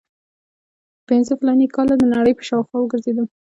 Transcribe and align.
پنځه 1.07 1.33
فلاني 1.39 1.67
کاله 1.75 1.95
د 1.97 2.03
نړۍ 2.15 2.33
په 2.37 2.43
شاوخوا 2.49 2.77
وګرځېدم. 2.79 3.27